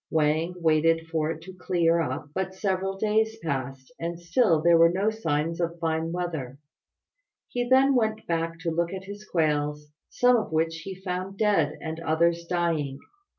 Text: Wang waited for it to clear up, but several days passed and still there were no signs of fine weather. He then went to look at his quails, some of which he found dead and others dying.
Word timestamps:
Wang 0.09 0.55
waited 0.57 1.05
for 1.09 1.29
it 1.29 1.43
to 1.43 1.53
clear 1.53 1.99
up, 2.01 2.29
but 2.33 2.55
several 2.55 2.97
days 2.97 3.37
passed 3.37 3.91
and 3.99 4.19
still 4.19 4.59
there 4.59 4.75
were 4.75 4.89
no 4.89 5.11
signs 5.11 5.61
of 5.61 5.77
fine 5.77 6.11
weather. 6.11 6.57
He 7.49 7.69
then 7.69 7.93
went 7.93 8.21
to 8.27 8.71
look 8.71 8.91
at 8.91 9.03
his 9.03 9.23
quails, 9.23 9.91
some 10.09 10.37
of 10.37 10.51
which 10.51 10.77
he 10.77 10.95
found 10.95 11.37
dead 11.37 11.77
and 11.81 11.99
others 11.99 12.45
dying. 12.47 12.97